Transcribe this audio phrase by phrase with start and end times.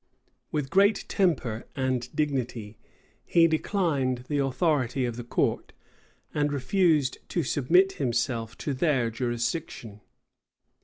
[0.51, 2.75] With great temper and dignity,
[3.23, 5.73] he declined the authority of the court,
[6.33, 10.01] and refused to submit himself to their jurisdiction.